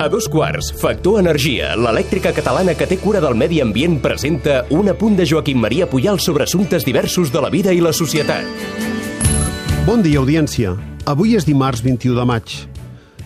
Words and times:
A 0.00 0.08
dos 0.08 0.28
quarts, 0.30 0.68
Factor 0.78 1.18
Energia, 1.18 1.72
l'elèctrica 1.74 2.30
catalana 2.30 2.76
que 2.78 2.86
té 2.86 3.00
cura 3.02 3.18
del 3.18 3.34
medi 3.34 3.58
ambient, 3.58 3.96
presenta 3.98 4.60
un 4.70 4.86
apunt 4.92 5.16
de 5.18 5.24
Joaquim 5.26 5.58
Maria 5.58 5.88
Puyal 5.90 6.20
sobre 6.22 6.44
assumptes 6.46 6.84
diversos 6.86 7.32
de 7.34 7.40
la 7.42 7.50
vida 7.50 7.72
i 7.74 7.80
la 7.82 7.90
societat. 7.90 8.46
Bon 9.88 10.04
dia, 10.04 10.20
audiència. 10.20 10.76
Avui 11.02 11.34
és 11.34 11.48
dimarts 11.48 11.82
21 11.82 12.14
de 12.14 12.26
maig. 12.30 12.54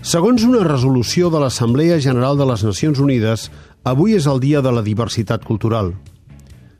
Segons 0.00 0.46
una 0.48 0.62
resolució 0.64 1.28
de 1.28 1.42
l'Assemblea 1.42 1.98
General 2.00 2.40
de 2.40 2.46
les 2.48 2.64
Nacions 2.64 3.02
Unides, 3.04 3.50
avui 3.84 4.16
és 4.16 4.24
el 4.24 4.40
dia 4.40 4.62
de 4.64 4.72
la 4.72 4.80
diversitat 4.86 5.44
cultural. 5.44 5.92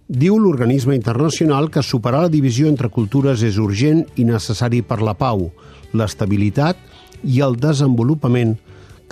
Diu 0.08 0.38
l'organisme 0.40 0.96
internacional 0.96 1.68
que 1.68 1.84
superar 1.84 2.24
la 2.24 2.32
divisió 2.32 2.72
entre 2.72 2.88
cultures 2.88 3.44
és 3.44 3.60
urgent 3.60 4.06
i 4.16 4.24
necessari 4.24 4.80
per 4.80 5.02
la 5.04 5.14
pau, 5.20 5.50
l'estabilitat 5.92 6.80
i 6.80 6.91
el 7.22 7.56
desenvolupament 7.60 8.56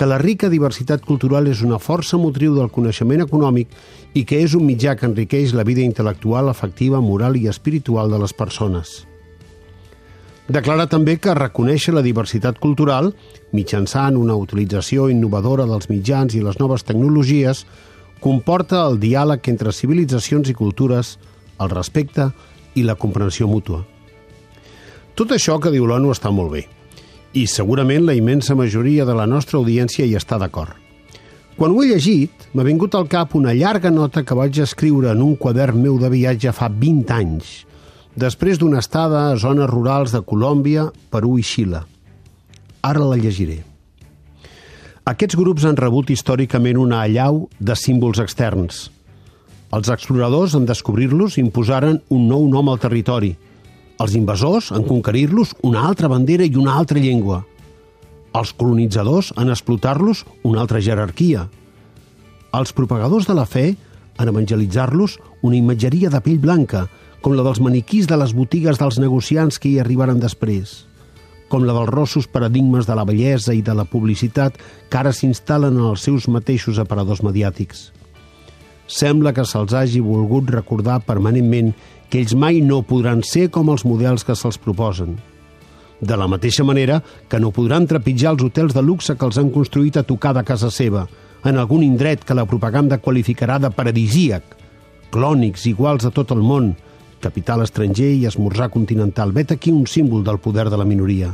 que 0.00 0.06
la 0.08 0.16
rica 0.16 0.48
diversitat 0.48 1.02
cultural 1.04 1.44
és 1.50 1.60
una 1.60 1.76
força 1.76 2.16
motriu 2.16 2.54
del 2.56 2.70
coneixement 2.72 3.20
econòmic 3.20 3.68
i 4.16 4.22
que 4.24 4.38
és 4.40 4.54
un 4.56 4.64
mitjà 4.64 4.94
que 4.96 5.04
enriqueix 5.04 5.52
la 5.52 5.66
vida 5.68 5.84
intel·lectual, 5.84 6.48
afectiva, 6.48 7.02
moral 7.04 7.36
i 7.36 7.46
espiritual 7.52 8.08
de 8.08 8.22
les 8.22 8.32
persones. 8.32 8.94
Declara 10.48 10.88
també 10.88 11.18
que 11.20 11.36
reconèixer 11.36 11.92
la 11.92 12.02
diversitat 12.02 12.56
cultural, 12.58 13.12
mitjançant 13.52 14.16
una 14.16 14.34
utilització 14.40 15.10
innovadora 15.12 15.68
dels 15.68 15.90
mitjans 15.92 16.34
i 16.34 16.40
les 16.42 16.56
noves 16.58 16.82
tecnologies, 16.88 17.66
comporta 18.24 18.80
el 18.88 18.98
diàleg 19.04 19.52
entre 19.52 19.70
civilitzacions 19.70 20.48
i 20.48 20.56
cultures, 20.56 21.18
el 21.60 21.70
respecte 21.70 22.32
i 22.74 22.88
la 22.88 22.96
comprensió 22.96 23.46
mútua. 23.52 23.84
Tot 25.14 25.36
això 25.36 25.60
que 25.60 25.70
diu 25.76 25.84
l'ONU 25.84 26.16
està 26.16 26.32
molt 26.32 26.56
bé, 26.56 26.64
i 27.32 27.46
segurament 27.46 28.04
la 28.06 28.14
immensa 28.18 28.56
majoria 28.58 29.04
de 29.06 29.14
la 29.14 29.26
nostra 29.26 29.58
audiència 29.60 30.06
hi 30.06 30.16
està 30.18 30.38
d'acord. 30.40 30.74
Quan 31.56 31.74
ho 31.74 31.82
he 31.82 31.90
llegit, 31.90 32.48
m'ha 32.54 32.64
vingut 32.64 32.94
al 32.96 33.06
cap 33.10 33.34
una 33.36 33.52
llarga 33.54 33.90
nota 33.92 34.24
que 34.24 34.34
vaig 34.34 34.58
escriure 34.64 35.12
en 35.12 35.20
un 35.22 35.36
quadern 35.36 35.78
meu 35.82 35.98
de 36.00 36.08
viatge 36.10 36.52
fa 36.56 36.70
20 36.72 37.12
anys, 37.14 37.50
després 38.16 38.58
d'una 38.58 38.80
estada 38.80 39.28
a 39.28 39.36
zones 39.36 39.68
rurals 39.70 40.14
de 40.16 40.22
Colòmbia, 40.26 40.88
Perú 41.12 41.36
i 41.38 41.44
Xile. 41.44 41.84
Ara 42.82 43.04
la 43.04 43.18
llegiré. 43.20 43.60
Aquests 45.04 45.36
grups 45.36 45.66
han 45.68 45.76
rebut 45.76 46.10
històricament 46.10 46.80
una 46.80 47.02
allau 47.04 47.44
de 47.58 47.76
símbols 47.76 48.22
externs. 48.22 48.88
Els 49.70 49.90
exploradors, 49.92 50.56
en 50.56 50.66
descobrir-los, 50.66 51.38
imposaren 51.38 52.00
un 52.10 52.26
nou 52.26 52.48
nom 52.50 52.72
al 52.72 52.82
territori– 52.82 53.36
els 54.00 54.16
invasors, 54.16 54.70
en 54.72 54.86
conquerir-los, 54.88 55.54
una 55.66 55.84
altra 55.86 56.08
bandera 56.08 56.46
i 56.46 56.56
una 56.56 56.78
altra 56.80 56.98
llengua. 56.98 57.42
Els 58.32 58.52
colonitzadors, 58.56 59.34
en 59.36 59.50
explotar-los, 59.52 60.24
una 60.46 60.62
altra 60.62 60.80
jerarquia. 60.80 61.48
Els 62.56 62.72
propagadors 62.72 63.28
de 63.28 63.36
la 63.36 63.44
fe, 63.46 63.74
en 64.18 64.32
evangelitzar-los, 64.32 65.18
una 65.42 65.58
imatgeria 65.58 66.10
de 66.10 66.20
pell 66.24 66.40
blanca, 66.40 66.86
com 67.20 67.36
la 67.36 67.44
dels 67.44 67.60
maniquís 67.60 68.08
de 68.08 68.16
les 68.16 68.32
botigues 68.32 68.80
dels 68.80 68.98
negociants 69.02 69.60
que 69.60 69.68
hi 69.68 69.78
arribaren 69.82 70.20
després, 70.22 70.86
com 71.52 71.66
la 71.68 71.76
dels 71.76 71.92
rossos 71.92 72.28
paradigmes 72.30 72.88
de 72.88 72.96
la 72.96 73.04
bellesa 73.04 73.52
i 73.52 73.60
de 73.60 73.74
la 73.76 73.84
publicitat 73.84 74.56
que 74.88 75.00
ara 75.00 75.12
s'instal·len 75.12 75.76
en 75.76 75.90
els 75.92 76.06
seus 76.08 76.28
mateixos 76.32 76.80
aparadors 76.80 77.20
mediàtics. 77.26 77.90
Sembla 78.90 79.30
que 79.30 79.44
se'ls 79.46 79.70
hagi 79.70 80.00
volgut 80.02 80.50
recordar 80.50 80.98
permanentment 81.06 81.70
que 82.10 82.18
ells 82.18 82.34
mai 82.34 82.58
no 82.60 82.80
podran 82.82 83.22
ser 83.22 83.46
com 83.54 83.70
els 83.70 83.84
models 83.86 84.26
que 84.26 84.34
se'ls 84.34 84.58
proposen. 84.58 85.14
De 86.00 86.16
la 86.18 86.26
mateixa 86.26 86.64
manera 86.66 86.98
que 87.28 87.38
no 87.38 87.52
podran 87.54 87.86
trepitjar 87.86 88.32
els 88.34 88.42
hotels 88.42 88.74
de 88.74 88.82
luxe 88.82 89.14
que 89.14 89.26
els 89.28 89.38
han 89.38 89.52
construït 89.54 90.00
a 90.00 90.06
tocar 90.08 90.32
de 90.34 90.42
casa 90.48 90.72
seva, 90.74 91.04
en 91.44 91.60
algun 91.60 91.84
indret 91.86 92.24
que 92.26 92.34
la 92.34 92.48
propaganda 92.48 92.98
qualificarà 92.98 93.60
de 93.62 93.70
paradisíac, 93.70 94.56
clònics 95.14 95.68
iguals 95.70 96.08
a 96.08 96.10
tot 96.10 96.34
el 96.34 96.42
món, 96.42 96.72
capital 97.20 97.62
estranger 97.62 98.10
i 98.16 98.26
esmorzar 98.26 98.70
continental. 98.74 99.30
Vet 99.36 99.52
aquí 99.52 99.70
un 99.70 99.86
símbol 99.86 100.24
del 100.24 100.42
poder 100.42 100.66
de 100.72 100.80
la 100.80 100.88
minoria. 100.88 101.30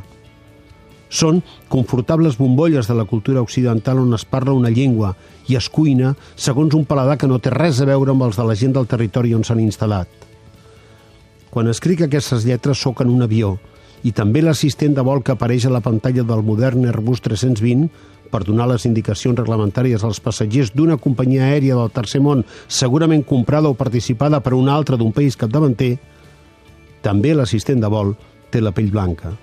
Són 1.09 1.43
confortables 1.71 2.37
bombolles 2.39 2.89
de 2.89 2.95
la 2.99 3.07
cultura 3.07 3.43
occidental 3.43 4.01
on 4.03 4.15
es 4.15 4.25
parla 4.25 4.57
una 4.57 4.73
llengua 4.75 5.15
i 5.47 5.57
es 5.57 5.69
cuina 5.71 6.17
segons 6.35 6.75
un 6.75 6.85
paladar 6.85 7.17
que 7.19 7.31
no 7.31 7.39
té 7.39 7.53
res 7.55 7.81
a 7.81 7.87
veure 7.87 8.11
amb 8.13 8.27
els 8.27 8.37
de 8.37 8.47
la 8.47 8.57
gent 8.59 8.75
del 8.75 8.91
territori 8.91 9.35
on 9.35 9.47
s'han 9.47 9.63
instal·lat. 9.63 10.09
Quan 11.51 11.71
escric 11.71 12.03
aquestes 12.05 12.45
lletres 12.45 12.83
sóc 12.83 13.01
en 13.01 13.13
un 13.15 13.23
avió 13.23 13.55
i 14.05 14.13
també 14.13 14.43
l'assistent 14.43 14.95
de 14.95 15.05
vol 15.07 15.23
que 15.23 15.33
apareix 15.33 15.65
a 15.67 15.73
la 15.73 15.81
pantalla 15.81 16.27
del 16.27 16.43
modern 16.45 16.85
Airbus 16.91 17.23
320 17.25 17.89
per 18.31 18.43
donar 18.45 18.67
les 18.69 18.85
indicacions 18.85 19.39
reglamentàries 19.39 20.05
als 20.05 20.21
passatgers 20.21 20.75
d'una 20.75 20.99
companyia 20.99 21.47
aèria 21.47 21.79
del 21.79 21.95
tercer 21.95 22.21
món 22.21 22.45
segurament 22.67 23.25
comprada 23.25 23.71
o 23.71 23.79
participada 23.79 24.43
per 24.43 24.55
una 24.59 24.75
altra 24.75 24.99
d'un 24.99 25.15
país 25.15 25.39
capdavanter, 25.39 25.95
també 27.03 27.35
l'assistent 27.35 27.81
de 27.81 27.91
vol 27.91 28.17
té 28.51 28.61
la 28.61 28.75
pell 28.75 28.91
blanca. 28.91 29.37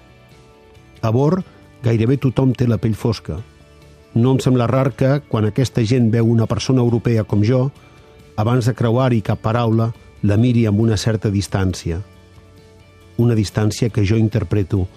A 1.03 1.11
bord, 1.11 1.43
gairebé 1.83 2.15
tothom 2.15 2.53
té 2.55 2.63
la 2.63 2.77
pell 2.79 2.95
fosca. 2.95 3.35
No 4.15 4.31
em 4.31 4.39
sembla 4.39 4.69
rar 4.71 4.93
que, 4.95 5.17
quan 5.27 5.49
aquesta 5.49 5.83
gent 5.83 6.07
veu 6.13 6.29
una 6.31 6.47
persona 6.47 6.79
europea 6.79 7.25
com 7.27 7.43
jo, 7.43 7.65
abans 8.39 8.69
de 8.69 8.73
creuar-hi 8.73 9.19
cap 9.21 9.41
paraula, 9.43 9.89
la 10.23 10.37
miri 10.39 10.63
amb 10.69 10.79
una 10.79 10.95
certa 10.95 11.27
distància. 11.33 11.99
Una 13.19 13.35
distància 13.35 13.91
que 13.91 14.05
jo 14.07 14.15
interpreto 14.15 14.87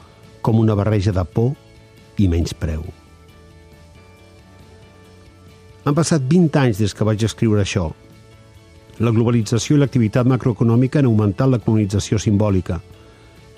com 0.46 0.62
una 0.62 0.78
barreja 0.78 1.10
de 1.10 1.24
por 1.26 1.56
i 2.22 2.30
menyspreu. 2.30 2.86
Han 5.86 5.94
passat 5.94 6.22
20 6.22 6.62
anys 6.62 6.78
des 6.84 6.94
que 6.94 7.06
vaig 7.06 7.26
escriure 7.26 7.66
això. 7.66 7.90
La 9.02 9.10
globalització 9.10 9.74
i 9.74 9.82
l'activitat 9.82 10.26
macroeconòmica 10.30 11.02
han 11.02 11.10
augmentat 11.10 11.50
la 11.50 11.58
colonització 11.58 12.22
simbòlica 12.22 12.78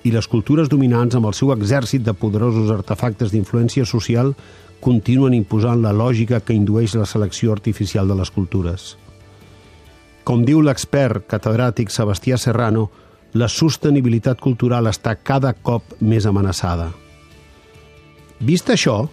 i 0.04 0.12
les 0.14 0.28
cultures 0.30 0.68
dominants 0.70 1.16
amb 1.18 1.26
el 1.30 1.34
seu 1.34 1.50
exèrcit 1.54 2.04
de 2.06 2.14
poderosos 2.14 2.70
artefactes 2.70 3.32
d'influència 3.32 3.86
social 3.88 4.34
continuen 4.80 5.34
imposant 5.34 5.82
la 5.82 5.92
lògica 5.92 6.40
que 6.40 6.54
indueix 6.54 6.94
la 6.94 7.06
selecció 7.06 7.52
artificial 7.52 8.08
de 8.08 8.16
les 8.18 8.30
cultures. 8.30 8.94
Com 10.24 10.44
diu 10.44 10.60
l'expert 10.62 11.26
catedràtic 11.26 11.90
Sebastià 11.90 12.38
Serrano, 12.38 12.88
la 13.32 13.48
sostenibilitat 13.48 14.40
cultural 14.40 14.86
està 14.88 15.16
cada 15.16 15.54
cop 15.54 15.96
més 16.00 16.26
amenaçada. 16.28 16.92
Vist 18.38 18.70
això, 18.70 19.08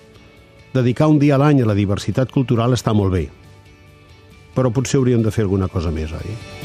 dedicar 0.75 1.09
un 1.09 1.19
dia 1.19 1.35
a 1.35 1.41
l'any 1.41 1.63
a 1.63 1.71
la 1.71 1.77
diversitat 1.77 2.31
cultural 2.35 2.75
està 2.77 2.93
molt 2.93 3.15
bé. 3.15 3.25
Però 4.55 4.71
potser 4.71 5.01
hauríem 5.01 5.23
de 5.23 5.33
fer 5.33 5.47
alguna 5.47 5.71
cosa 5.71 5.91
més, 5.91 6.13
oi? 6.15 6.64